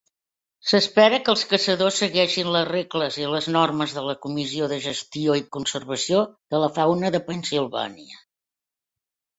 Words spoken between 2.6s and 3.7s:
regles i les